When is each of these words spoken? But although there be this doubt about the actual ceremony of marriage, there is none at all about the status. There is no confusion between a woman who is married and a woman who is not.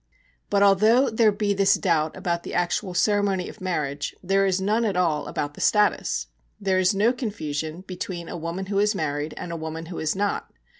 But 0.49 0.63
although 0.63 1.11
there 1.11 1.31
be 1.31 1.53
this 1.53 1.75
doubt 1.75 2.17
about 2.17 2.41
the 2.41 2.55
actual 2.55 2.95
ceremony 2.95 3.47
of 3.49 3.61
marriage, 3.61 4.15
there 4.23 4.47
is 4.47 4.59
none 4.59 4.83
at 4.83 4.97
all 4.97 5.27
about 5.27 5.53
the 5.53 5.61
status. 5.61 6.25
There 6.59 6.79
is 6.79 6.95
no 6.95 7.13
confusion 7.13 7.81
between 7.81 8.27
a 8.27 8.35
woman 8.35 8.65
who 8.65 8.79
is 8.79 8.95
married 8.95 9.35
and 9.37 9.51
a 9.51 9.55
woman 9.55 9.85
who 9.93 9.99
is 9.99 10.15
not. 10.15 10.49